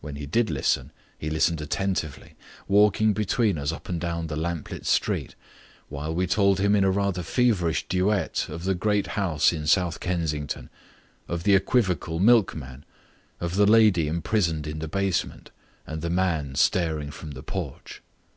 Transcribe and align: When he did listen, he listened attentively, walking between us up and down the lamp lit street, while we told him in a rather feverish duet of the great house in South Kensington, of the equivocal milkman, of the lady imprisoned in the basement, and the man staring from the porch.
When 0.00 0.14
he 0.14 0.24
did 0.24 0.50
listen, 0.50 0.92
he 1.18 1.28
listened 1.28 1.60
attentively, 1.60 2.34
walking 2.68 3.12
between 3.12 3.58
us 3.58 3.72
up 3.72 3.88
and 3.88 4.00
down 4.00 4.28
the 4.28 4.36
lamp 4.36 4.70
lit 4.70 4.86
street, 4.86 5.34
while 5.88 6.14
we 6.14 6.28
told 6.28 6.60
him 6.60 6.76
in 6.76 6.84
a 6.84 6.92
rather 6.92 7.24
feverish 7.24 7.88
duet 7.88 8.46
of 8.48 8.62
the 8.62 8.76
great 8.76 9.08
house 9.18 9.52
in 9.52 9.66
South 9.66 9.98
Kensington, 9.98 10.70
of 11.26 11.42
the 11.42 11.56
equivocal 11.56 12.20
milkman, 12.20 12.84
of 13.40 13.56
the 13.56 13.66
lady 13.66 14.06
imprisoned 14.06 14.68
in 14.68 14.78
the 14.78 14.86
basement, 14.86 15.50
and 15.88 16.02
the 16.02 16.08
man 16.08 16.54
staring 16.54 17.10
from 17.10 17.32
the 17.32 17.42
porch. 17.42 18.00